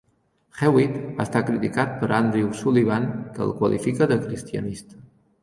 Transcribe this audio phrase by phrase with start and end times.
[0.59, 3.07] Hewitt ha estat criticat per Andrew Sullivan,
[3.37, 5.01] que el qualifica de cristianista.